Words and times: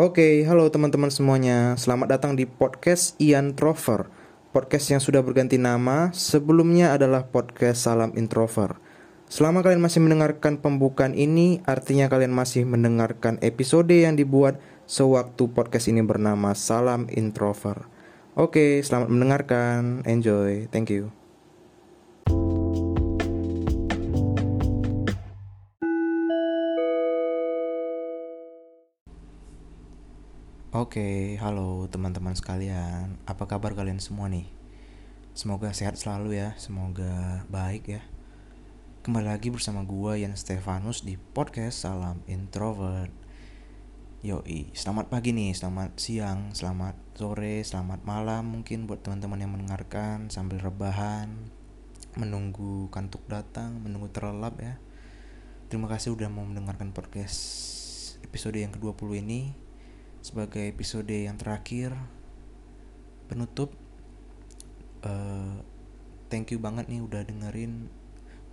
Oke, 0.00 0.40
halo 0.48 0.72
teman-teman 0.72 1.12
semuanya. 1.12 1.76
Selamat 1.76 2.16
datang 2.16 2.32
di 2.32 2.48
podcast 2.48 3.12
Ian 3.20 3.52
Trover. 3.52 4.08
Podcast 4.48 4.88
yang 4.88 5.04
sudah 5.04 5.20
berganti 5.20 5.60
nama, 5.60 6.08
sebelumnya 6.16 6.96
adalah 6.96 7.28
podcast 7.28 7.84
Salam 7.84 8.16
Introver. 8.16 8.80
Selama 9.28 9.60
kalian 9.60 9.84
masih 9.84 10.00
mendengarkan 10.00 10.64
pembukaan 10.64 11.12
ini, 11.12 11.60
artinya 11.68 12.08
kalian 12.08 12.32
masih 12.32 12.64
mendengarkan 12.64 13.36
episode 13.44 13.92
yang 13.92 14.16
dibuat 14.16 14.56
sewaktu 14.88 15.52
podcast 15.52 15.92
ini 15.92 16.00
bernama 16.00 16.56
Salam 16.56 17.04
Introver. 17.12 17.84
Oke, 18.32 18.80
selamat 18.80 19.12
mendengarkan. 19.12 20.08
Enjoy. 20.08 20.72
Thank 20.72 20.88
you. 20.88 21.21
Oke, 30.72 31.36
halo 31.36 31.84
teman-teman 31.92 32.32
sekalian. 32.32 33.20
Apa 33.28 33.44
kabar 33.44 33.76
kalian 33.76 34.00
semua 34.00 34.32
nih? 34.32 34.48
Semoga 35.36 35.68
sehat 35.76 36.00
selalu 36.00 36.40
ya, 36.40 36.56
semoga 36.56 37.44
baik 37.52 37.92
ya. 37.92 38.00
Kembali 39.04 39.36
lagi 39.36 39.52
bersama 39.52 39.84
gua 39.84 40.16
Yan 40.16 40.32
Stefanus 40.32 41.04
di 41.04 41.20
podcast 41.20 41.84
Salam 41.84 42.24
Introvert. 42.24 43.12
Yoi, 44.24 44.72
selamat 44.72 45.12
pagi 45.12 45.36
nih, 45.36 45.52
selamat 45.52 46.00
siang, 46.00 46.56
selamat 46.56 46.96
sore, 47.20 47.60
selamat 47.68 48.08
malam 48.08 48.48
mungkin 48.48 48.88
buat 48.88 49.04
teman-teman 49.04 49.44
yang 49.44 49.52
mendengarkan 49.52 50.32
sambil 50.32 50.56
rebahan, 50.56 51.52
menunggu 52.16 52.88
kantuk 52.88 53.20
datang, 53.28 53.76
menunggu 53.76 54.08
terlelap 54.08 54.56
ya. 54.56 54.80
Terima 55.68 55.84
kasih 55.92 56.16
udah 56.16 56.32
mau 56.32 56.48
mendengarkan 56.48 56.96
podcast 56.96 57.36
episode 58.24 58.56
yang 58.56 58.72
ke-20 58.72 59.20
ini 59.20 59.61
sebagai 60.22 60.70
episode 60.70 61.10
yang 61.10 61.34
terakhir 61.34 61.90
penutup 63.26 63.74
uh, 65.02 65.58
thank 66.30 66.54
you 66.54 66.62
banget 66.62 66.86
nih 66.86 67.02
udah 67.02 67.26
dengerin. 67.26 67.90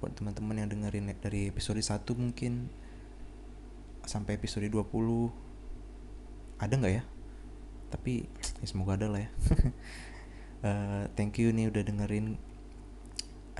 Buat 0.02 0.18
teman-teman 0.18 0.66
yang 0.66 0.70
dengerin 0.74 1.14
dari 1.22 1.54
episode 1.54 1.78
1 1.78 2.02
mungkin 2.18 2.74
sampai 4.10 4.42
episode 4.42 4.66
20 4.66 4.90
ada 6.58 6.74
nggak 6.74 6.94
ya? 6.98 7.04
Tapi 7.94 8.26
ya 8.34 8.66
semoga 8.66 8.98
ada 8.98 9.06
lah 9.06 9.22
ya. 9.22 9.32
Uh, 10.66 11.06
thank 11.16 11.38
you 11.38 11.54
nih 11.54 11.70
udah 11.70 11.86
dengerin. 11.86 12.42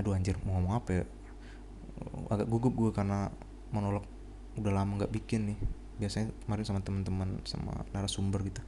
Aduh 0.02 0.18
anjir 0.18 0.34
mau 0.42 0.58
ngomong 0.58 0.74
apa 0.82 0.90
ya? 0.98 1.04
Agak 2.26 2.50
gugup 2.50 2.74
gue 2.74 2.90
karena 2.90 3.30
monolog 3.70 4.02
udah 4.58 4.72
lama 4.74 4.98
nggak 4.98 5.14
bikin 5.14 5.54
nih 5.54 5.79
biasanya 6.00 6.32
kemarin 6.48 6.64
sama 6.64 6.80
teman-teman 6.80 7.28
sama 7.44 7.84
narasumber 7.92 8.40
gitu. 8.48 8.64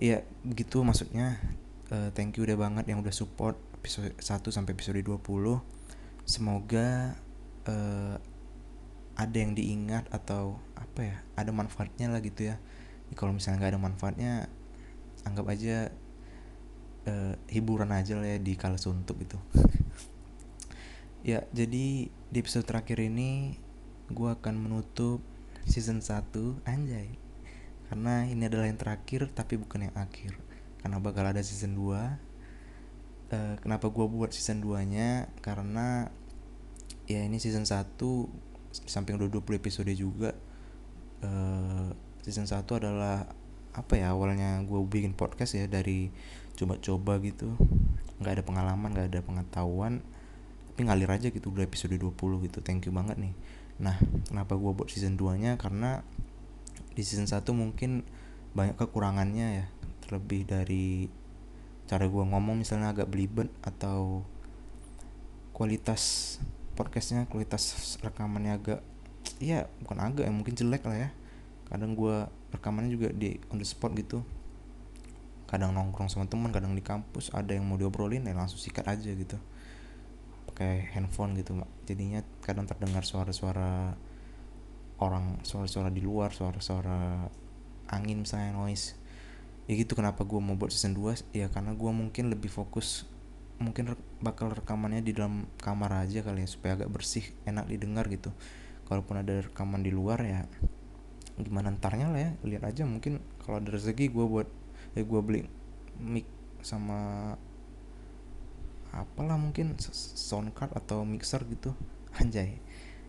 Iya 0.00 0.24
begitu 0.40 0.80
maksudnya. 0.80 1.36
Uh, 1.92 2.08
thank 2.16 2.40
you 2.40 2.48
udah 2.48 2.56
banget 2.56 2.88
yang 2.88 3.04
udah 3.04 3.12
support 3.12 3.60
episode 3.76 4.16
1 4.16 4.48
sampai 4.48 4.72
episode 4.72 4.96
20 4.96 5.20
semoga 6.22 7.18
uh, 7.66 8.16
ada 9.18 9.36
yang 9.36 9.52
diingat 9.52 10.08
atau 10.08 10.56
apa 10.78 11.00
ya 11.04 11.16
ada 11.36 11.50
manfaatnya 11.52 12.08
lah 12.08 12.24
gitu 12.24 12.48
ya, 12.48 12.56
ya 13.10 13.14
kalau 13.18 13.36
misalnya 13.36 13.60
nggak 13.60 13.72
ada 13.76 13.82
manfaatnya 13.82 14.32
anggap 15.28 15.46
aja 15.52 15.90
uh, 17.10 17.34
hiburan 17.50 17.90
aja 17.92 18.16
lah 18.16 18.26
ya 18.26 18.38
di 18.40 18.54
kala 18.56 18.78
suntuk 18.78 19.18
gitu. 19.22 19.38
Ya 21.22 21.46
jadi 21.54 22.10
di 22.10 22.38
episode 22.42 22.66
terakhir 22.66 22.98
ini 22.98 23.54
gue 24.10 24.26
akan 24.26 24.58
menutup 24.58 25.22
season 25.66 26.02
1 26.02 26.32
anjay. 26.66 27.14
Karena 27.92 28.24
ini 28.24 28.48
adalah 28.48 28.66
yang 28.66 28.80
terakhir 28.80 29.28
tapi 29.32 29.60
bukan 29.60 29.90
yang 29.90 29.96
akhir. 29.96 30.38
Karena 30.80 30.98
bakal 30.98 31.28
ada 31.28 31.42
season 31.44 31.76
2 31.76 31.82
uh, 31.82 32.14
eh, 33.32 33.54
kenapa 33.60 33.88
gue 33.88 34.06
buat 34.06 34.30
season 34.32 34.60
2 34.60 34.92
nya 34.92 35.30
karena 35.40 36.12
ya 37.08 37.24
ini 37.24 37.40
season 37.40 37.64
1 37.64 37.96
samping 38.88 39.20
udah 39.20 39.28
20 39.28 39.60
episode 39.60 39.92
juga 39.92 40.32
uh, 41.24 41.92
season 42.24 42.48
1 42.48 42.64
adalah 42.64 43.28
apa 43.72 43.96
ya 43.96 44.12
awalnya 44.12 44.60
gue 44.64 44.80
bikin 44.84 45.16
podcast 45.16 45.56
ya 45.56 45.64
dari 45.64 46.12
coba-coba 46.56 47.16
gitu. 47.24 47.56
Nggak 48.20 48.32
ada 48.40 48.44
pengalaman 48.44 48.88
nggak 48.92 49.08
ada 49.08 49.20
pengetahuan. 49.24 50.04
Tapi 50.72 50.88
ngalir 50.88 51.08
aja 51.08 51.28
gitu 51.32 51.52
udah 51.52 51.64
episode 51.64 51.96
20 51.96 52.48
gitu. 52.48 52.58
Thank 52.60 52.88
you 52.88 52.92
banget 52.92 53.16
nih 53.16 53.32
Nah, 53.82 53.98
kenapa 54.30 54.54
gue 54.54 54.70
buat 54.70 54.86
season 54.86 55.18
2-nya? 55.18 55.58
Karena 55.58 56.06
di 56.94 57.02
season 57.02 57.26
1 57.26 57.42
mungkin 57.50 58.06
banyak 58.54 58.78
kekurangannya 58.78 59.46
ya. 59.58 59.66
Terlebih 60.06 60.46
dari 60.46 61.10
cara 61.90 62.06
gue 62.06 62.24
ngomong 62.24 62.62
misalnya 62.62 62.94
agak 62.94 63.10
belibet 63.10 63.50
atau 63.66 64.22
kualitas 65.50 66.38
podcastnya, 66.78 67.26
kualitas 67.26 67.98
rekamannya 68.00 68.56
agak 68.56 68.80
ya 69.42 69.66
bukan 69.82 69.98
agak 69.98 70.24
ya 70.30 70.32
mungkin 70.32 70.54
jelek 70.54 70.86
lah 70.86 70.96
ya. 70.96 71.10
Kadang 71.66 71.98
gue 71.98 72.30
rekamannya 72.54 72.90
juga 72.94 73.10
di 73.10 73.42
on 73.50 73.58
the 73.58 73.66
spot 73.66 73.90
gitu. 73.98 74.22
Kadang 75.50 75.74
nongkrong 75.74 76.08
sama 76.08 76.24
teman, 76.30 76.54
kadang 76.54 76.72
di 76.72 76.80
kampus 76.80 77.34
ada 77.34 77.52
yang 77.52 77.66
mau 77.66 77.76
diobrolin 77.76 78.24
ya 78.24 78.32
langsung 78.32 78.56
sikat 78.62 78.88
aja 78.88 79.10
gitu 79.10 79.36
pakai 80.52 80.92
handphone 80.92 81.32
gitu 81.40 81.56
jadinya 81.88 82.20
kadang 82.44 82.68
terdengar 82.68 83.08
suara-suara 83.08 83.96
orang 85.00 85.40
suara-suara 85.40 85.88
di 85.88 86.04
luar 86.04 86.36
suara-suara 86.36 87.26
angin 87.88 88.22
misalnya 88.22 88.52
noise. 88.52 89.00
Ya 89.64 89.80
gitu 89.80 89.96
kenapa 89.96 90.28
gue 90.28 90.36
mau 90.38 90.54
buat 90.54 90.68
season 90.68 90.92
2 90.92 91.32
ya 91.32 91.48
karena 91.48 91.72
gue 91.72 91.88
mungkin 91.88 92.28
lebih 92.28 92.52
fokus 92.52 93.08
mungkin 93.56 93.94
bakal 94.20 94.50
rekamannya 94.52 95.00
di 95.00 95.16
dalam 95.16 95.46
kamar 95.56 96.04
aja 96.04 96.20
kali 96.20 96.44
ya 96.44 96.48
supaya 96.50 96.76
agak 96.76 96.92
bersih 96.92 97.24
enak 97.48 97.66
didengar 97.72 98.06
gitu. 98.12 98.28
Kalaupun 98.84 99.24
ada 99.24 99.40
rekaman 99.40 99.80
di 99.80 99.88
luar 99.88 100.20
ya 100.20 100.44
gimana 101.40 101.72
ntarnya 101.72 102.12
lah 102.12 102.20
ya 102.20 102.30
lihat 102.44 102.68
aja 102.68 102.84
mungkin 102.84 103.24
kalau 103.40 103.56
ada 103.56 103.72
rezeki 103.72 104.12
gue 104.12 104.26
buat 104.28 104.48
ya 104.92 105.00
gue 105.00 105.20
beli 105.24 105.48
mic 105.96 106.28
sama 106.60 107.32
apalah 108.92 109.40
mungkin 109.40 109.74
sound 109.92 110.52
card 110.52 110.72
atau 110.76 111.02
mixer 111.02 111.40
gitu. 111.48 111.72
Anjay 112.20 112.60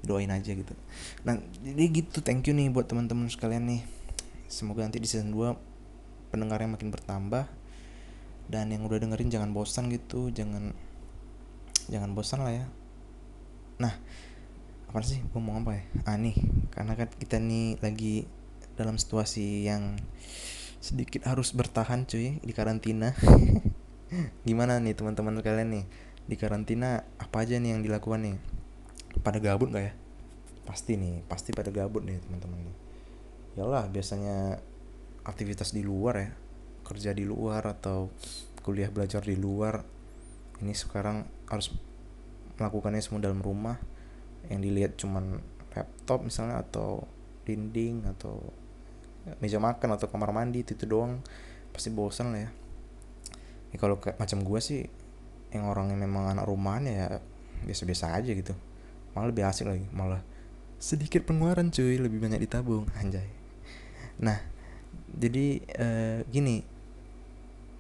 doain 0.03 0.27
aja 0.27 0.51
gitu. 0.51 0.75
Nah 1.23 1.39
jadi 1.63 1.83
gitu 1.91 2.19
thank 2.19 2.43
you 2.47 2.53
nih 2.55 2.67
buat 2.67 2.87
teman-teman 2.87 3.31
sekalian 3.31 3.63
nih. 3.67 3.81
Semoga 4.51 4.83
nanti 4.83 4.99
di 4.99 5.07
season 5.07 5.31
2 5.31 6.31
pendengarnya 6.31 6.75
makin 6.75 6.91
bertambah. 6.91 7.47
Dan 8.43 8.75
yang 8.75 8.83
udah 8.83 8.99
dengerin 8.99 9.31
jangan 9.31 9.55
bosan 9.55 9.87
gitu 9.87 10.27
jangan 10.35 10.75
jangan 11.87 12.11
bosan 12.11 12.43
lah 12.43 12.51
ya. 12.51 12.65
Nah 13.79 13.95
apa 14.91 14.99
sih? 15.07 15.23
Gue 15.31 15.39
mau 15.39 15.55
apa 15.55 15.79
ya? 15.79 15.83
Ah 16.03 16.19
nih 16.19 16.35
karena 16.75 16.99
kan 16.99 17.07
kita 17.07 17.39
nih 17.39 17.79
lagi 17.79 18.27
dalam 18.75 18.99
situasi 18.99 19.63
yang 19.63 19.95
sedikit 20.83 21.23
harus 21.31 21.55
bertahan 21.55 22.03
cuy 22.03 22.43
di 22.43 22.51
karantina 22.51 23.15
gimana 24.47 24.77
nih 24.77 24.93
teman-teman 24.95 25.41
kalian 25.41 25.69
nih? 25.73 25.85
Di 26.23 26.35
karantina 26.39 27.03
apa 27.19 27.43
aja 27.43 27.59
nih 27.59 27.75
yang 27.75 27.81
dilakukan 27.83 28.21
nih? 28.23 28.35
Pada 29.21 29.37
gabut 29.41 29.69
gak 29.73 29.91
ya? 29.91 29.93
Pasti 30.63 30.95
nih 30.95 31.25
pasti 31.27 31.51
pada 31.51 31.69
gabut 31.69 32.05
nih 32.05 32.19
teman-teman 32.23 32.59
nih. 32.63 32.75
Yalah 33.59 33.89
biasanya 33.89 34.59
aktivitas 35.27 35.75
di 35.75 35.83
luar 35.83 36.15
ya. 36.19 36.29
Kerja 36.83 37.11
di 37.15 37.23
luar 37.23 37.63
atau 37.67 38.11
kuliah 38.63 38.91
belajar 38.91 39.23
di 39.23 39.35
luar. 39.35 39.83
Ini 40.63 40.73
sekarang 40.75 41.27
harus 41.51 41.73
melakukannya 42.59 43.03
semua 43.03 43.23
dalam 43.23 43.43
rumah. 43.43 43.79
Yang 44.47 44.59
dilihat 44.63 44.91
cuman 44.99 45.39
laptop 45.73 46.23
misalnya 46.23 46.61
atau 46.61 47.07
dinding 47.43 48.07
atau 48.07 48.39
meja 49.39 49.59
makan 49.59 49.95
atau 49.95 50.07
kamar 50.11 50.35
mandi 50.35 50.63
itu, 50.63 50.75
itu 50.75 50.85
doang. 50.87 51.19
Pasti 51.71 51.89
bosan 51.89 52.35
lah 52.35 52.41
ya 52.47 52.62
ya 53.73 53.77
kalau 53.81 53.97
kayak 53.97 54.21
macam 54.21 54.45
gue 54.45 54.59
sih 54.61 54.85
yang 55.49 55.65
orang 55.65 55.89
yang 55.93 56.01
memang 56.05 56.37
anak 56.37 56.45
rumahan 56.45 56.85
ya 56.85 57.19
biasa-biasa 57.65 58.13
aja 58.13 58.31
gitu. 58.31 58.53
Malah 59.17 59.27
lebih 59.33 59.43
asik 59.49 59.65
lagi 59.65 59.85
malah 59.89 60.21
sedikit 60.77 61.25
pengeluaran 61.25 61.73
cuy 61.73 61.97
lebih 61.97 62.21
banyak 62.21 62.45
ditabung 62.45 62.85
anjay. 63.01 63.27
Nah 64.21 64.37
jadi 65.13 65.61
uh, 65.81 66.19
gini 66.29 66.61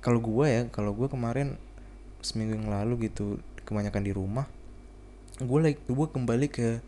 kalau 0.01 0.19
gue 0.19 0.45
ya 0.49 0.61
kalau 0.73 0.91
gue 0.97 1.07
kemarin 1.07 1.55
seminggu 2.25 2.57
yang 2.57 2.69
lalu 2.73 3.07
gitu 3.09 3.39
kebanyakan 3.63 4.03
di 4.03 4.11
rumah 4.11 4.47
gue 5.41 5.59
like 5.59 5.81
gue 5.87 6.07
kembali 6.09 6.47
ke 6.51 6.81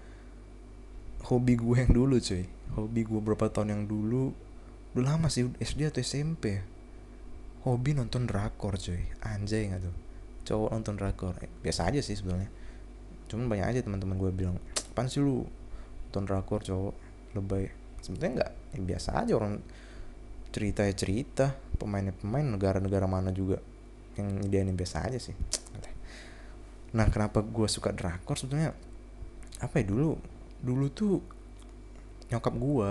hobi 1.25 1.57
gue 1.57 1.75
yang 1.81 1.93
dulu 1.93 2.17
cuy. 2.21 2.45
Hobi 2.77 3.01
gue 3.05 3.19
berapa 3.21 3.49
tahun 3.49 3.69
yang 3.73 3.83
dulu 3.85 4.33
udah 4.95 5.15
lama 5.15 5.27
sih 5.27 5.49
SD 5.59 5.91
atau 5.91 5.99
SMP 5.99 6.61
ya 6.61 6.63
hobi 7.65 7.97
nonton 7.97 8.29
drakor 8.29 8.77
cuy. 8.77 9.01
Anjay 9.25 9.73
nggak 9.73 9.81
tuh? 9.81 9.95
Cowok 10.45 10.69
nonton 10.77 10.93
drakor. 10.95 11.33
Eh, 11.41 11.49
biasa 11.49 11.89
aja 11.89 11.99
sih 11.99 12.13
sebenarnya. 12.13 12.49
Cuman 13.25 13.49
banyak 13.49 13.67
aja 13.73 13.79
teman-teman 13.81 14.15
gue 14.21 14.31
bilang 14.31 14.61
pan 14.93 15.09
sih 15.09 15.19
lu 15.19 15.43
nonton 16.09 16.23
drakor 16.29 16.61
cowok? 16.61 16.95
Lebay. 17.33 17.73
Sebenarnya 18.05 18.31
nggak. 18.41 18.51
Ya 18.77 18.79
biasa 18.85 19.09
aja 19.25 19.33
orang 19.33 19.59
cerita 20.53 20.85
ya 20.85 20.93
cerita. 20.93 21.57
Pemainnya 21.75 22.13
pemain 22.13 22.45
negara-negara 22.45 23.09
mana 23.09 23.33
juga 23.33 23.59
yang 24.15 24.45
ideanya 24.45 24.71
biasa 24.71 25.09
aja 25.09 25.19
sih. 25.19 25.35
Nah 26.95 27.11
kenapa 27.11 27.43
gue 27.43 27.67
suka 27.67 27.91
drakor? 27.91 28.39
Sebetulnya 28.39 28.71
apa 29.59 29.81
ya 29.81 29.85
dulu 29.89 30.15
dulu 30.63 30.85
tuh 30.93 31.19
nyokap 32.31 32.55
gue 32.55 32.89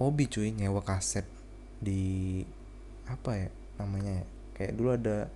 hobi 0.00 0.24
cuy 0.30 0.48
nyewa 0.54 0.80
kaset 0.80 1.26
di 1.78 2.42
apa 3.08 3.30
ya 3.34 3.48
namanya 3.80 4.22
ya 4.22 4.24
kayak 4.58 4.72
dulu 4.76 4.88
ada 4.94 5.32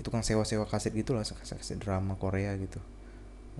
itu 0.00 0.08
kan 0.08 0.24
sewa-sewa 0.24 0.64
kaset 0.64 0.96
gitu 0.96 1.12
lah 1.12 1.20
kaset-kaset 1.20 1.76
drama 1.76 2.16
Korea 2.16 2.56
gitu. 2.56 2.80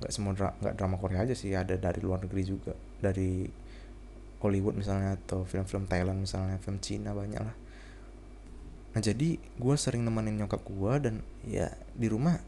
Nggak 0.00 0.10
semua 0.10 0.32
dra 0.32 0.56
nggak 0.56 0.74
drama 0.80 0.96
Korea 0.96 1.28
aja 1.28 1.36
sih 1.36 1.52
ada 1.52 1.76
dari 1.76 2.00
luar 2.00 2.24
negeri 2.24 2.42
juga 2.42 2.72
dari 2.98 3.44
Hollywood 4.40 4.74
misalnya 4.80 5.20
atau 5.20 5.44
film-film 5.44 5.86
Thailand 5.86 6.24
misalnya 6.24 6.56
film 6.58 6.80
Cina 6.80 7.12
banyak 7.12 7.42
lah. 7.42 7.56
Nah 8.92 9.00
jadi 9.00 9.36
gue 9.36 9.74
sering 9.76 10.04
nemenin 10.04 10.40
nyokap 10.40 10.64
gue 10.64 10.92
dan 11.00 11.14
ya 11.44 11.68
di 11.92 12.08
rumah 12.08 12.40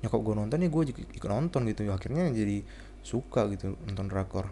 nyokap 0.00 0.20
gue 0.20 0.34
nonton 0.34 0.58
ya 0.60 0.68
gue 0.68 0.82
ikut 0.90 1.30
nonton 1.30 1.68
gitu 1.70 1.86
akhirnya 1.88 2.26
jadi 2.34 2.66
suka 3.06 3.46
gitu 3.54 3.78
nonton 3.86 4.10
drakor. 4.10 4.50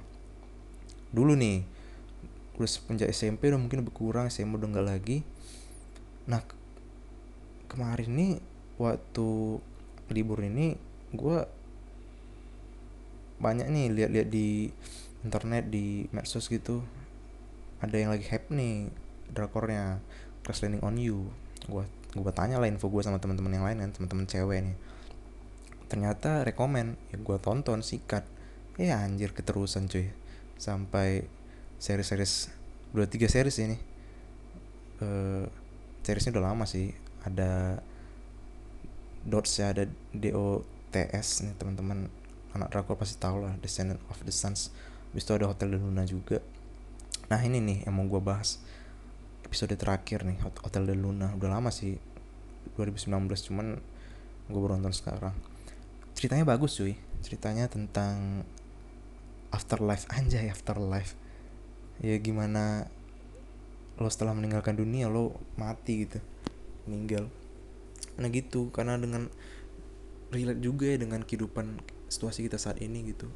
Dulu 1.11 1.35
nih 1.35 1.78
udah 2.59 2.67
semenjak 2.67 3.09
SMP 3.15 3.55
udah 3.55 3.61
mungkin 3.63 3.87
berkurang 3.87 4.27
SMA 4.29 4.59
udah 4.59 4.69
nggak 4.69 4.89
lagi. 4.91 5.23
Nah 6.27 6.43
kemarin 7.71 8.11
nih 8.19 8.33
waktu 8.83 9.63
libur 10.11 10.43
ini 10.43 10.75
gue 11.15 11.39
banyak 13.39 13.71
nih 13.71 13.87
lihat-lihat 13.95 14.29
di 14.29 14.75
internet 15.23 15.71
di 15.71 16.11
medsos 16.11 16.51
gitu. 16.51 16.83
Ada 17.79 17.95
yang 17.95 18.11
lagi 18.11 18.27
hype 18.27 18.51
nih 18.51 18.91
drakornya 19.31 20.03
Crash 20.43 20.67
Landing 20.67 20.83
on 20.83 20.99
You. 20.99 21.31
Gue 21.71 21.87
gue 22.19 22.33
tanya 22.35 22.59
lah 22.59 22.67
info 22.67 22.91
gue 22.91 23.07
sama 23.07 23.23
teman-teman 23.23 23.55
yang 23.55 23.63
lain 23.63 23.79
kan 23.79 23.91
teman-teman 23.95 24.27
cewek 24.27 24.59
nih. 24.67 24.77
Ternyata 25.87 26.43
rekomen 26.43 26.99
ya 27.15 27.17
gue 27.23 27.37
tonton 27.39 27.87
sikat. 27.87 28.27
Ya 28.75 28.99
anjir 28.99 29.31
keterusan 29.31 29.87
cuy. 29.87 30.11
Sampai 30.59 31.31
series-series 31.79 32.51
dua 32.91 33.07
tiga 33.07 33.31
series 33.31 33.57
ini. 33.63 33.79
Uh, 34.99 35.47
seriesnya 36.03 36.35
udah 36.35 36.45
lama 36.53 36.67
sih. 36.67 36.91
Ada 37.23 37.79
dots 39.23 39.63
ya 39.63 39.71
ada 39.71 39.87
DOTS 40.11 41.47
nih 41.47 41.55
teman-teman. 41.57 42.11
Anak 42.57 42.75
drakor 42.75 42.99
pasti 42.99 43.21
tahu 43.21 43.47
lah 43.47 43.55
Descendant 43.63 44.03
of 44.11 44.19
the 44.27 44.35
Suns. 44.35 44.75
Habis 45.15 45.25
itu 45.25 45.33
ada 45.39 45.47
Hotel 45.47 45.71
de 45.71 45.79
Luna 45.79 46.03
juga. 46.03 46.43
Nah 47.31 47.41
ini 47.45 47.63
nih 47.63 47.79
yang 47.87 47.95
mau 47.95 48.05
gue 48.11 48.21
bahas. 48.21 48.59
Episode 49.47 49.79
terakhir 49.79 50.27
nih 50.27 50.43
Hotel 50.43 50.83
de 50.89 50.97
Luna. 50.99 51.33
Udah 51.39 51.61
lama 51.61 51.71
sih 51.71 51.97
2019 52.75 53.31
cuman 53.53 53.79
gue 54.49 54.61
baru 54.61 54.81
sekarang. 54.91 55.37
Ceritanya 56.19 56.43
bagus 56.43 56.75
cuy. 56.75 56.99
Ceritanya 57.23 57.71
tentang 57.71 58.43
afterlife. 59.53 60.09
Anjay 60.11 60.51
afterlife 60.51 61.28
ya 61.99 62.15
gimana 62.23 62.87
lo 63.99 64.07
setelah 64.07 64.35
meninggalkan 64.35 64.79
dunia 64.79 65.11
lo 65.11 65.35
mati 65.59 66.07
gitu 66.07 66.23
meninggal. 66.87 67.27
Nah 68.17 68.29
gitu 68.31 68.71
karena 68.71 68.97
dengan 68.97 69.27
relate 70.31 70.63
juga 70.63 70.87
ya 70.89 70.99
dengan 71.01 71.27
kehidupan 71.27 71.83
situasi 72.09 72.47
kita 72.47 72.57
saat 72.57 72.79
ini 72.81 73.13
gitu. 73.13 73.29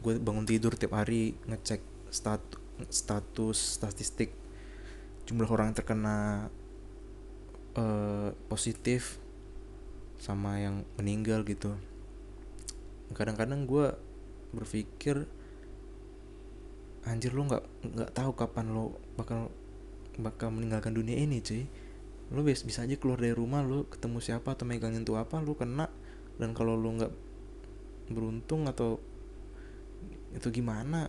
Gue 0.00 0.16
bangun 0.22 0.46
tidur 0.46 0.78
tiap 0.78 0.94
hari 0.94 1.34
ngecek 1.50 1.82
status 2.08 2.62
status 2.88 3.58
statistik 3.58 4.30
jumlah 5.28 5.50
orang 5.50 5.74
yang 5.74 5.76
terkena 5.76 6.16
uh, 7.76 8.30
positif 8.48 9.20
sama 10.18 10.62
yang 10.62 10.86
meninggal 10.96 11.42
gitu. 11.44 11.74
Kadang-kadang 13.12 13.66
gue 13.66 13.92
berpikir 14.54 15.28
anjir 17.08 17.32
lo 17.32 17.48
nggak 17.48 17.64
nggak 17.96 18.10
tahu 18.12 18.36
kapan 18.36 18.76
lo 18.76 19.00
bakal 19.16 19.48
bakal 20.20 20.52
meninggalkan 20.52 20.92
dunia 20.92 21.16
ini 21.16 21.40
cuy. 21.40 21.64
Lo 22.28 22.44
bisa 22.44 22.68
bisa 22.68 22.84
aja 22.84 22.94
keluar 23.00 23.16
dari 23.16 23.32
rumah 23.32 23.64
lo 23.64 23.88
ketemu 23.88 24.20
siapa 24.20 24.52
atau 24.52 24.68
megang 24.68 24.92
nyentuh 24.92 25.16
apa 25.16 25.40
lo 25.40 25.56
kena. 25.56 25.88
Dan 26.36 26.52
kalau 26.52 26.76
lo 26.76 26.92
nggak 26.92 27.12
beruntung 28.12 28.68
atau 28.68 29.00
itu 30.28 30.48
gimana 30.52 31.08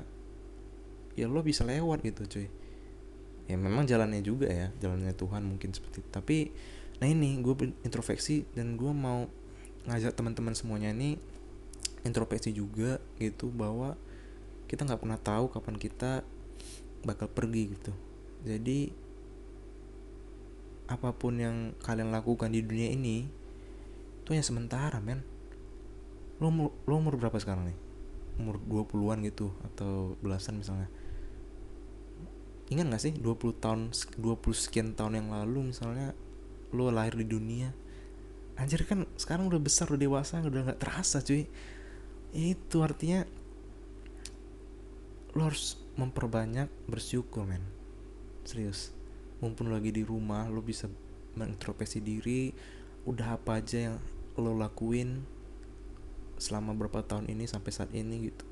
ya 1.19 1.27
lo 1.27 1.43
bisa 1.43 1.67
lewat 1.67 1.99
gitu 2.07 2.23
cuy. 2.25 2.47
Ya 3.51 3.57
memang 3.59 3.83
jalannya 3.83 4.23
juga 4.23 4.47
ya 4.47 4.71
jalannya 4.79 5.11
Tuhan 5.11 5.43
mungkin 5.43 5.75
seperti 5.75 6.05
itu. 6.05 6.09
Tapi 6.09 6.37
nah 6.99 7.07
ini 7.07 7.39
gue 7.39 7.55
introspeksi 7.83 8.47
dan 8.55 8.79
gue 8.79 8.91
mau 8.91 9.27
ngajak 9.87 10.15
teman-teman 10.15 10.51
semuanya 10.55 10.91
ini 10.91 11.15
introspeksi 12.03 12.55
juga 12.55 12.99
gitu 13.19 13.51
bahwa 13.51 13.95
kita 14.69 14.85
nggak 14.85 15.01
pernah 15.01 15.17
tahu 15.17 15.49
kapan 15.49 15.81
kita 15.81 16.21
bakal 17.01 17.25
pergi 17.25 17.73
gitu. 17.73 17.91
Jadi 18.45 18.93
apa 20.89 21.09
pun 21.13 21.37
yang 21.41 21.73
kalian 21.81 22.13
lakukan 22.13 22.53
di 22.53 22.61
dunia 22.61 22.93
ini 22.93 23.25
itu 24.21 24.29
hanya 24.29 24.45
sementara 24.45 25.01
men. 25.01 25.25
Lo 26.37 26.53
lo 26.61 26.93
umur 26.93 27.17
berapa 27.17 27.35
sekarang 27.41 27.73
nih? 27.73 27.77
Umur 28.39 28.61
20-an 28.61 29.25
gitu 29.25 29.49
atau 29.73 30.13
belasan 30.21 30.61
misalnya. 30.61 30.87
Ingat 32.69 32.85
gak 32.93 33.01
sih 33.01 33.13
20 33.17 33.57
tahun 33.57 33.89
20 33.89 34.21
sekian 34.53 34.93
tahun 34.93 35.17
yang 35.17 35.27
lalu 35.33 35.73
misalnya 35.73 36.13
lo 36.69 36.93
lahir 36.93 37.17
di 37.17 37.25
dunia. 37.25 37.73
Anjir 38.53 38.85
kan 38.85 39.09
sekarang 39.17 39.49
udah 39.49 39.57
besar 39.57 39.89
udah 39.89 39.97
dewasa 39.97 40.45
udah 40.45 40.69
nggak 40.69 40.79
terasa 40.79 41.25
cuy. 41.25 41.49
Itu 42.29 42.85
artinya 42.85 43.25
lo 45.39 45.47
harus 45.47 45.79
memperbanyak 45.95 46.67
bersyukur 46.91 47.47
men. 47.47 47.63
Serius. 48.43 48.91
Mumpun 49.39 49.71
lagi 49.71 49.95
di 49.95 50.03
rumah 50.03 50.51
lo 50.51 50.59
bisa 50.59 50.91
mengintrospeksi 51.39 52.03
diri 52.03 52.51
udah 53.07 53.39
apa 53.39 53.63
aja 53.63 53.87
yang 53.87 53.97
lo 54.35 54.51
lakuin 54.51 55.23
selama 56.35 56.75
berapa 56.75 57.07
tahun 57.07 57.31
ini 57.31 57.47
sampai 57.47 57.71
saat 57.71 57.95
ini 57.95 58.27
gitu. 58.27 58.43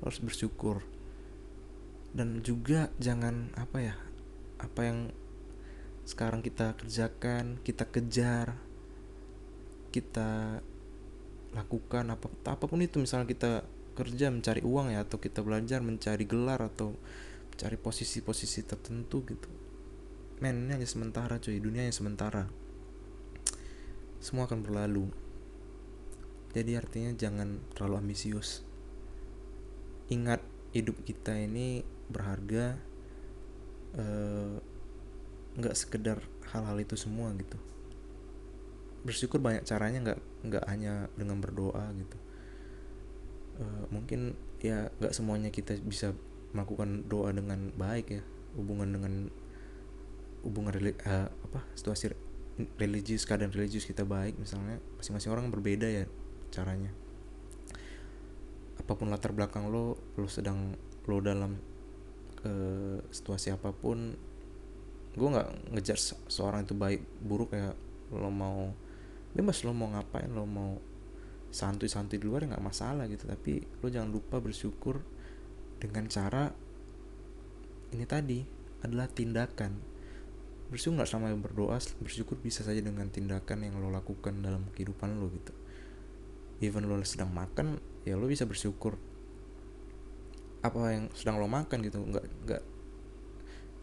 Lo 0.00 0.08
harus 0.08 0.24
bersyukur. 0.24 0.80
Dan 2.16 2.40
juga 2.40 2.88
jangan 2.96 3.52
apa 3.52 3.84
ya 3.84 3.94
apa 4.56 4.80
yang 4.88 5.12
sekarang 6.08 6.40
kita 6.40 6.72
kerjakan 6.80 7.60
kita 7.60 7.84
kejar 7.88 8.56
kita 9.92 10.60
lakukan 11.52 12.04
apa 12.08 12.26
apa 12.48 12.64
pun 12.64 12.80
itu 12.80 13.00
misalnya 13.00 13.28
kita 13.28 13.52
kerja 13.94 14.28
mencari 14.28 14.60
uang 14.60 14.90
ya 14.90 15.06
atau 15.06 15.22
kita 15.22 15.40
belajar 15.40 15.78
mencari 15.80 16.26
gelar 16.26 16.58
atau 16.60 16.98
mencari 17.54 17.78
posisi-posisi 17.78 18.66
tertentu 18.66 19.22
gitu. 19.22 19.46
Men 20.42 20.66
ini 20.66 20.74
hanya 20.74 20.88
sementara 20.90 21.38
cuy. 21.38 21.62
Dunia 21.62 21.86
yang 21.86 21.94
sementara. 21.94 22.50
Semua 24.18 24.50
akan 24.50 24.66
berlalu. 24.66 25.06
Jadi 26.50 26.74
artinya 26.74 27.14
jangan 27.14 27.62
terlalu 27.78 28.02
ambisius. 28.02 28.66
Ingat 30.10 30.42
hidup 30.74 30.98
kita 31.06 31.38
ini 31.38 31.86
berharga 32.10 32.74
eh, 33.94 34.58
nggak 35.54 35.76
sekedar 35.78 36.18
hal-hal 36.50 36.76
itu 36.82 36.98
semua 36.98 37.30
gitu. 37.38 37.56
Bersyukur 39.06 39.38
banyak 39.38 39.62
caranya 39.62 39.98
nggak 40.02 40.20
nggak 40.50 40.64
hanya 40.66 41.06
dengan 41.14 41.38
berdoa 41.38 41.94
gitu 41.94 42.23
uh, 43.60 43.84
mungkin 43.90 44.34
ya 44.62 44.88
nggak 44.98 45.14
semuanya 45.14 45.50
kita 45.52 45.76
bisa 45.82 46.16
melakukan 46.54 47.06
doa 47.10 47.34
dengan 47.34 47.74
baik 47.74 48.06
ya. 48.14 48.22
Hubungan 48.54 48.94
dengan 48.94 49.28
hubungan 50.46 50.70
religi, 50.70 51.00
uh, 51.08 51.28
apa 51.28 51.60
situasi 51.74 52.14
religius 52.78 53.26
keadaan 53.26 53.50
religius 53.50 53.82
kita 53.82 54.06
baik 54.06 54.38
misalnya 54.38 54.78
masing-masing 55.00 55.34
orang 55.34 55.50
berbeda 55.50 55.90
ya 55.90 56.04
caranya. 56.54 56.94
Apa 58.78 58.94
pun 58.94 59.10
latar 59.10 59.34
belakang 59.34 59.70
lo 59.72 59.98
lo 60.14 60.28
sedang 60.30 60.78
lo 61.10 61.18
dalam 61.18 61.58
uh, 62.46 62.98
situasi 63.10 63.50
apa 63.50 63.74
pun 63.74 64.14
gue 65.14 65.28
nggak 65.30 65.74
ngejar 65.74 65.98
seorang 66.30 66.66
itu 66.66 66.74
baik 66.78 67.02
buruk 67.22 67.54
ya. 67.54 67.74
Lo 68.14 68.30
mau 68.30 68.70
bebas 69.34 69.66
lo 69.66 69.74
mau 69.74 69.90
ngapain 69.90 70.30
lo 70.30 70.46
mau 70.46 70.78
santuy-santuy 71.54 72.18
di 72.18 72.26
luar 72.26 72.42
ya 72.42 72.58
nggak 72.58 72.66
masalah 72.66 73.06
gitu. 73.06 73.30
Tapi 73.30 73.62
lo 73.78 73.86
jangan 73.86 74.10
lupa 74.10 74.42
bersyukur 74.42 74.98
dengan 75.78 76.10
cara 76.10 76.50
ini 77.94 78.02
tadi 78.10 78.42
adalah 78.82 79.06
tindakan. 79.06 79.78
Bersyukur 80.74 80.98
nggak 80.98 81.10
sama 81.14 81.30
berdoa 81.38 81.78
bersyukur 82.02 82.42
bisa 82.42 82.66
saja 82.66 82.82
dengan 82.82 83.06
tindakan 83.06 83.70
yang 83.70 83.78
lo 83.78 83.94
lakukan 83.94 84.42
dalam 84.42 84.66
kehidupan 84.74 85.14
lo 85.22 85.30
gitu. 85.30 85.54
Even 86.58 86.90
lo 86.90 86.98
sedang 87.06 87.30
makan 87.30 87.78
ya 88.02 88.18
lo 88.18 88.26
bisa 88.26 88.50
bersyukur. 88.50 88.98
Apa 90.66 90.90
yang 90.90 91.06
sedang 91.14 91.38
lo 91.38 91.46
makan 91.46 91.86
gitu 91.86 92.02
nggak 92.02 92.26
nggak 92.50 92.62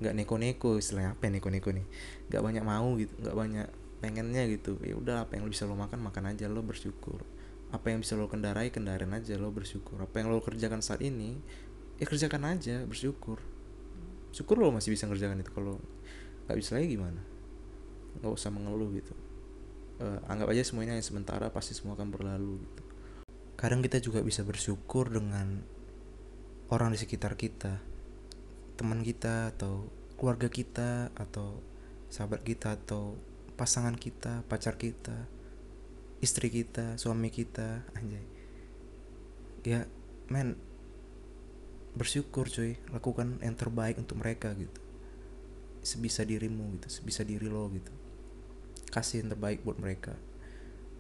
nggak 0.02 0.14
neko-neko 0.18 0.76
istilahnya 0.76 1.16
apa 1.16 1.32
ya 1.32 1.40
neko-neko 1.40 1.72
nih. 1.72 1.88
Nggak 2.28 2.42
banyak 2.44 2.64
mau 2.68 3.00
gitu 3.00 3.14
nggak 3.16 3.38
banyak 3.38 3.68
pengennya 4.04 4.44
gitu. 4.52 4.76
Ya 4.84 5.00
udah 5.00 5.24
apa 5.24 5.40
yang 5.40 5.48
bisa 5.48 5.64
lo 5.64 5.80
makan 5.80 6.04
makan 6.04 6.36
aja 6.36 6.52
lo 6.52 6.60
bersyukur 6.60 7.24
apa 7.72 7.88
yang 7.88 8.04
bisa 8.04 8.20
lo 8.20 8.28
kendarai 8.28 8.68
kendarain 8.70 9.10
aja 9.16 9.40
lo 9.40 9.50
bersyukur. 9.52 10.00
Apa 10.04 10.20
yang 10.20 10.28
lo 10.32 10.44
kerjakan 10.44 10.84
saat 10.84 11.00
ini 11.00 11.40
ya 11.98 12.06
kerjakan 12.06 12.44
aja 12.52 12.84
bersyukur. 12.84 13.40
Syukur 14.36 14.60
lo 14.60 14.76
masih 14.76 14.92
bisa 14.92 15.08
ngerjakan 15.08 15.40
itu. 15.40 15.52
Kalau 15.56 15.80
nggak 16.48 16.58
bisa 16.60 16.76
lagi 16.76 16.88
gimana? 16.92 17.22
Nggak 18.20 18.32
usah 18.32 18.52
mengeluh 18.52 18.92
gitu. 18.96 19.16
Uh, 20.04 20.20
anggap 20.28 20.52
aja 20.52 20.68
semuanya 20.68 21.00
yang 21.00 21.06
sementara 21.06 21.48
pasti 21.54 21.72
semua 21.72 21.96
akan 21.96 22.12
berlalu 22.12 22.60
gitu. 22.68 22.84
Kadang 23.56 23.80
kita 23.80 24.04
juga 24.04 24.20
bisa 24.26 24.44
bersyukur 24.44 25.08
dengan 25.08 25.64
orang 26.74 26.92
di 26.92 27.00
sekitar 27.00 27.40
kita. 27.40 27.80
Teman 28.76 29.06
kita 29.06 29.56
atau 29.56 29.88
keluarga 30.20 30.52
kita 30.52 31.14
atau 31.16 31.64
sahabat 32.12 32.44
kita 32.44 32.76
atau 32.76 33.16
pasangan 33.56 33.94
kita 33.96 34.44
pacar 34.50 34.76
kita 34.76 35.30
istri 36.22 36.54
kita 36.54 37.02
suami 37.02 37.34
kita 37.34 37.82
anjay. 37.98 38.26
Ya 39.66 39.90
men 40.30 40.56
bersyukur 41.98 42.48
cuy 42.48 42.80
lakukan 42.94 43.42
yang 43.42 43.58
terbaik 43.58 43.98
untuk 43.98 44.22
mereka 44.22 44.54
gitu. 44.54 44.80
Sebisa 45.82 46.22
dirimu 46.22 46.78
gitu 46.78 46.88
sebisa 46.94 47.26
diri 47.26 47.50
lo 47.50 47.68
gitu. 47.74 47.92
Kasih 48.94 49.26
yang 49.26 49.34
terbaik 49.34 49.66
buat 49.66 49.82
mereka. 49.82 50.14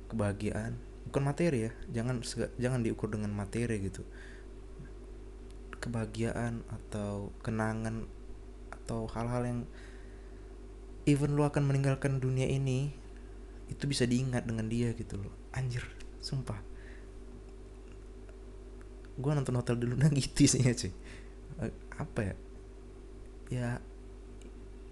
Kebahagiaan 0.09 0.75
bukan 1.07 1.23
materi 1.25 1.69
ya 1.69 1.71
jangan 1.93 2.21
jangan 2.57 2.81
diukur 2.81 3.13
dengan 3.13 3.31
materi 3.31 3.77
gitu. 3.77 4.01
Kebahagiaan 5.77 6.65
atau 6.67 7.29
kenangan 7.45 8.09
atau 8.73 9.05
hal-hal 9.13 9.45
yang 9.45 9.59
even 11.05 11.37
lu 11.37 11.45
akan 11.45 11.69
meninggalkan 11.69 12.21
dunia 12.21 12.45
ini 12.49 13.00
itu 13.71 13.83
bisa 13.87 14.03
diingat 14.03 14.43
dengan 14.43 14.67
dia 14.67 14.91
gitu 14.91 15.15
loh. 15.15 15.31
Anjir 15.55 15.87
sumpah. 16.19 16.59
Gue 19.15 19.31
nonton 19.31 19.55
hotel 19.55 19.79
dulu 19.79 19.95
gitu 20.19 20.43
sih 20.45 20.61
ya 20.61 20.75
cuy 20.75 20.93
apa 21.99 22.19
ya? 22.25 22.35
Ya 23.51 23.69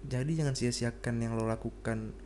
jadi 0.06 0.32
jangan 0.32 0.56
sia-siakan 0.56 1.20
yang 1.20 1.36
lo 1.36 1.44
lakukan 1.44 2.16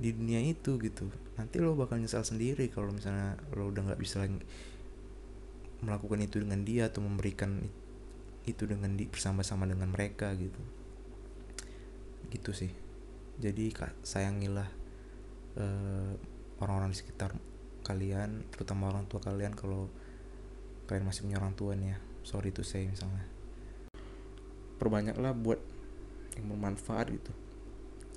di 0.00 0.10
dunia 0.16 0.40
itu 0.42 0.80
gitu. 0.80 1.12
Nanti 1.36 1.60
lo 1.60 1.76
bakal 1.76 2.00
nyesal 2.00 2.24
sendiri 2.24 2.72
kalau 2.72 2.90
misalnya 2.90 3.36
lo 3.54 3.68
udah 3.68 3.92
nggak 3.92 4.00
bisa 4.00 4.22
lagi 4.24 4.40
melakukan 5.80 6.20
itu 6.20 6.40
dengan 6.44 6.60
dia 6.60 6.92
atau 6.92 7.00
memberikan 7.00 7.64
itu 8.44 8.64
dengan 8.68 8.96
di 8.96 9.04
bersama-sama 9.06 9.68
dengan 9.68 9.92
mereka 9.92 10.32
gitu. 10.34 10.60
Gitu 12.32 12.50
sih. 12.56 12.72
Jadi 13.40 13.72
sayangilah 14.04 14.79
uh, 15.56 16.14
orang-orang 16.60 16.92
di 16.92 16.98
sekitar 17.00 17.34
kalian 17.80 18.44
terutama 18.52 18.92
orang 18.92 19.08
tua 19.08 19.18
kalian 19.24 19.56
kalau 19.56 19.88
kalian 20.84 21.08
masih 21.08 21.24
punya 21.24 21.40
orang 21.40 21.56
tua 21.56 21.72
nih 21.74 21.96
ya 21.96 21.98
sorry 22.22 22.52
to 22.52 22.60
say 22.60 22.86
misalnya. 22.86 23.24
Perbanyaklah 24.76 25.32
buat 25.36 25.60
yang 26.36 26.52
bermanfaat 26.52 27.06
gitu. 27.12 27.32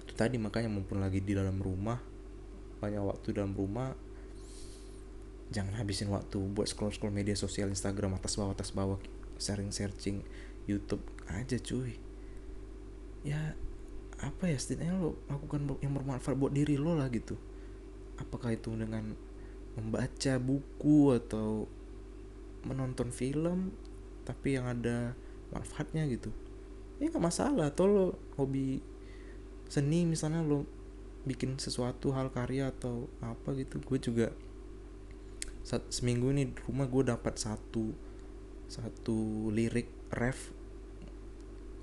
Itu 0.04 0.13
tadi 0.16 0.38
makanya 0.38 0.70
mumpun 0.70 1.00
lagi 1.00 1.24
di 1.24 1.34
dalam 1.36 1.60
rumah 1.60 2.00
banyak 2.84 3.00
waktu 3.00 3.40
dalam 3.40 3.56
rumah 3.56 3.96
jangan 5.48 5.80
habisin 5.80 6.12
waktu 6.12 6.36
buat 6.52 6.68
scroll 6.68 6.92
scroll 6.92 7.16
media 7.16 7.32
sosial 7.32 7.72
Instagram 7.72 8.20
atas 8.20 8.36
bawah 8.36 8.52
atas 8.52 8.75
bawah 8.75 9.00
sharing 9.40 9.72
searching 9.72 10.20
YouTube 10.68 11.04
aja 11.32 11.56
cuy. 11.60 11.96
Ya 13.24 13.56
apa 14.24 14.48
ya 14.48 14.56
setidaknya 14.56 14.96
lo 14.96 15.20
lakukan 15.27 15.68
yang 15.84 15.92
bermanfaat 15.92 16.39
buat 16.39 16.56
diri 16.56 16.80
lo 16.80 16.96
lah 16.96 17.12
gitu. 17.12 17.36
Apakah 18.15 18.56
itu 18.56 18.72
dengan 18.72 19.12
membaca 19.75 20.34
buku 20.39 21.12
atau 21.18 21.68
menonton 22.63 23.12
film 23.12 23.75
tapi 24.24 24.56
yang 24.56 24.72
ada 24.72 25.12
manfaatnya 25.51 26.08
gitu. 26.08 26.32
Ya 27.03 27.12
nggak 27.12 27.20
masalah 27.24 27.68
atau 27.70 27.86
lo 27.86 28.06
hobi 28.39 28.80
seni 29.68 30.08
misalnya 30.08 30.39
lo 30.39 30.63
bikin 31.27 31.60
sesuatu 31.60 32.15
hal 32.15 32.32
karya 32.32 32.72
atau 32.72 33.12
apa 33.20 33.51
gitu. 33.60 33.84
Gue 33.84 34.00
juga 34.00 34.32
seminggu 35.92 36.32
ini 36.32 36.51
rumah 36.68 36.88
gue 36.88 37.08
dapat 37.08 37.39
satu 37.39 37.96
satu 38.68 39.48
lirik 39.51 39.88
ref 40.12 40.51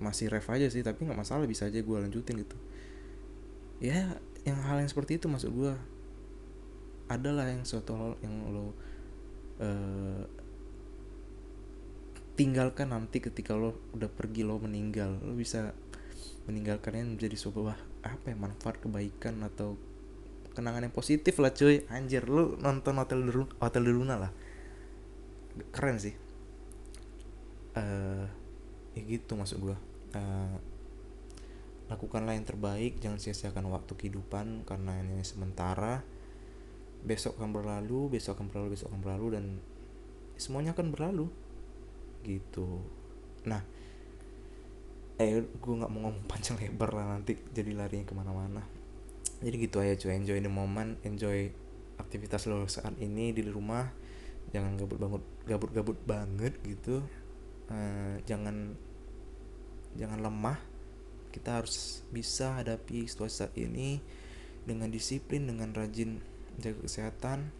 masih 0.00 0.32
ref 0.32 0.48
aja 0.48 0.66
sih 0.72 0.80
tapi 0.80 1.04
nggak 1.04 1.20
masalah 1.20 1.44
bisa 1.44 1.68
aja 1.68 1.80
gue 1.80 1.96
lanjutin 1.96 2.36
gitu. 2.40 2.56
Ya 3.80 4.20
yang 4.44 4.60
hal 4.64 4.80
yang 4.80 4.88
seperti 4.88 5.20
itu 5.20 5.28
masuk 5.28 5.52
gue 5.52 5.72
adalah 7.10 7.50
yang 7.50 7.66
suatu 7.66 7.92
hal 7.96 8.10
yang 8.22 8.34
lo 8.54 8.72
uh, 9.60 10.24
tinggalkan 12.38 12.94
nanti 12.94 13.20
ketika 13.20 13.52
lo 13.52 13.76
udah 13.92 14.08
pergi 14.08 14.46
lo 14.46 14.56
meninggal. 14.62 15.20
Lo 15.20 15.36
bisa 15.36 15.76
meninggalkannya 16.48 17.16
menjadi 17.16 17.36
sebuah 17.36 17.76
apa 18.06 18.32
ya 18.32 18.36
manfaat 18.38 18.80
kebaikan 18.80 19.44
atau 19.44 19.76
kenangan 20.56 20.88
yang 20.88 20.94
positif 20.94 21.36
lah 21.42 21.52
cuy. 21.52 21.84
Anjir 21.92 22.24
lo 22.30 22.56
nonton 22.56 22.96
hotel 22.96 23.26
dulu 23.26 23.44
hotel 23.60 23.82
di 23.84 23.92
Luna 23.92 24.16
lah. 24.16 24.32
Keren 25.74 25.98
sih. 25.98 26.14
Uh, 27.70 28.26
ya 28.94 29.00
gitu 29.06 29.38
maksud 29.38 29.62
gue 29.62 29.89
uh, 30.14 30.56
lakukanlah 31.90 32.38
yang 32.38 32.46
terbaik 32.46 33.02
jangan 33.02 33.18
sia-siakan 33.18 33.66
waktu 33.74 33.98
kehidupan 33.98 34.62
karena 34.62 35.02
ini 35.02 35.26
sementara. 35.26 36.06
Besok 37.00 37.40
akan 37.40 37.50
berlalu 37.50 38.12
besok 38.12 38.38
akan 38.38 38.46
berlalu 38.52 38.68
besok 38.78 38.94
akan 38.94 39.00
berlalu 39.02 39.26
dan 39.34 39.44
semuanya 40.38 40.70
akan 40.76 40.94
berlalu. 40.94 41.26
Gitu. 42.22 42.80
Nah 43.44 43.62
eh 45.20 45.44
gue 45.44 45.74
nggak 45.76 45.90
mau 45.92 46.08
ngomong 46.08 46.24
panjang 46.30 46.56
lebar 46.56 46.96
lah 46.96 47.18
nanti 47.18 47.34
jadi 47.50 47.74
larinya 47.74 48.06
ke 48.06 48.14
mana-mana. 48.14 48.62
Jadi 49.42 49.56
gitu 49.58 49.82
aja 49.82 49.98
cuy. 49.98 50.14
Enjoy 50.14 50.38
the 50.38 50.52
moment 50.52 51.00
enjoy 51.02 51.50
aktivitas 51.98 52.46
lo 52.46 52.70
saat 52.70 52.94
ini 53.02 53.34
di 53.34 53.42
rumah. 53.42 53.90
Jangan 54.54 54.78
gabut 54.78 54.98
banget 55.00 55.22
gabut 55.50 55.70
gabut 55.74 55.98
banget 56.06 56.54
gitu. 56.62 57.02
Uh, 57.70 58.18
jangan 58.26 58.74
jangan 59.98 60.22
lemah. 60.22 60.58
Kita 61.30 61.62
harus 61.62 62.02
bisa 62.10 62.58
hadapi 62.58 63.06
situasi 63.06 63.34
saat 63.46 63.54
ini 63.54 64.02
dengan 64.66 64.90
disiplin 64.90 65.46
dengan 65.46 65.70
rajin 65.74 66.18
jaga 66.58 66.82
kesehatan. 66.82 67.54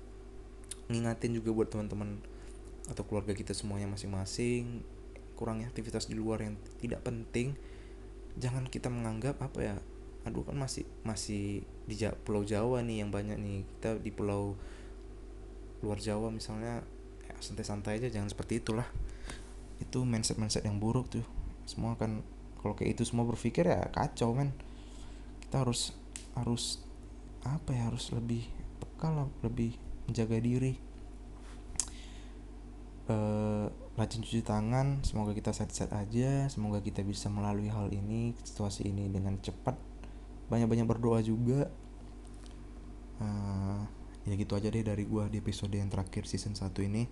Ngingatin 0.91 1.39
juga 1.39 1.55
buat 1.55 1.71
teman-teman 1.71 2.19
atau 2.91 3.07
keluarga 3.07 3.31
kita 3.35 3.55
semuanya 3.55 3.87
masing-masing. 3.91 4.83
Kurangnya 5.39 5.71
aktivitas 5.71 6.11
di 6.11 6.19
luar 6.19 6.43
yang 6.43 6.59
tidak 6.83 7.07
penting. 7.07 7.55
Jangan 8.39 8.67
kita 8.67 8.91
menganggap 8.91 9.39
apa 9.43 9.59
ya 9.63 9.77
aduh 10.21 10.45
kan 10.45 10.53
masih 10.53 10.85
masih 11.01 11.65
di 11.89 11.97
pulau 12.29 12.45
Jawa 12.45 12.83
nih 12.83 13.07
yang 13.07 13.15
banyak 13.15 13.39
nih. 13.39 13.63
Kita 13.79 14.03
di 14.03 14.11
pulau 14.11 14.59
luar 15.81 15.97
Jawa 16.03 16.29
misalnya 16.29 16.83
ya 17.25 17.35
santai-santai 17.39 18.03
aja 18.03 18.11
jangan 18.11 18.29
seperti 18.29 18.61
itulah. 18.61 18.85
Itu 19.79 20.03
mindset 20.03 20.37
mindset 20.37 20.67
yang 20.67 20.83
buruk 20.83 21.09
tuh 21.09 21.40
semua 21.71 21.95
kan 21.95 22.27
kalau 22.59 22.75
kayak 22.75 22.99
itu 22.99 23.07
semua 23.07 23.23
berpikir 23.25 23.71
ya 23.71 23.87
kacau 23.95 24.35
kan 24.35 24.51
kita 25.47 25.63
harus 25.63 25.95
harus 26.35 26.83
apa 27.47 27.73
ya 27.73 27.89
harus 27.89 28.13
lebih 28.13 28.45
peka 28.83 29.09
lah 29.09 29.29
lebih 29.47 29.79
menjaga 30.11 30.37
diri. 30.43 30.75
Uh, 33.11 33.67
rajin 33.99 34.23
cuci 34.23 34.47
tangan 34.47 35.03
semoga 35.03 35.35
kita 35.35 35.51
sehat-sehat 35.51 35.91
aja 35.99 36.47
semoga 36.47 36.79
kita 36.79 37.03
bisa 37.03 37.27
melalui 37.27 37.67
hal 37.67 37.91
ini 37.91 38.39
situasi 38.43 38.87
ini 38.91 39.11
dengan 39.11 39.39
cepat. 39.43 39.75
Banyak-banyak 40.51 40.87
berdoa 40.87 41.19
juga. 41.23 41.71
Uh, 43.21 43.83
ya 44.29 44.37
gitu 44.37 44.53
aja 44.57 44.69
deh 44.69 44.85
dari 44.85 45.05
gua 45.09 45.27
di 45.27 45.41
episode 45.41 45.73
yang 45.73 45.89
terakhir 45.89 46.29
season 46.29 46.53
1 46.57 46.73
ini 46.87 47.09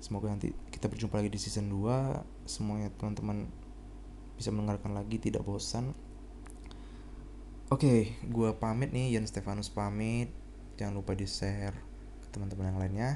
semoga 0.00 0.32
nanti 0.32 0.56
kita 0.72 0.88
berjumpa 0.88 1.20
lagi 1.20 1.30
di 1.30 1.38
season 1.38 1.68
2 1.68 2.48
semuanya 2.48 2.88
teman-teman 2.96 3.46
bisa 4.34 4.50
mendengarkan 4.50 4.96
lagi 4.96 5.20
tidak 5.20 5.44
bosan. 5.44 5.92
Oke 7.70 7.86
okay, 7.86 8.00
gue 8.26 8.50
pamit 8.58 8.90
nih 8.90 9.14
Yan 9.14 9.28
Stefanus 9.28 9.70
pamit. 9.70 10.32
Jangan 10.80 10.96
lupa 10.96 11.12
di 11.14 11.28
share 11.28 11.76
ke 12.24 12.26
teman-teman 12.32 12.74
yang 12.74 12.80
lainnya. 12.80 13.10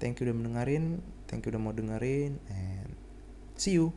Thank 0.00 0.24
you 0.24 0.32
udah 0.32 0.36
mendengarin 0.40 1.04
thank 1.28 1.44
you 1.44 1.52
udah 1.52 1.60
mau 1.62 1.76
dengerin 1.76 2.40
and 2.48 2.90
see 3.54 3.76
you 3.76 3.92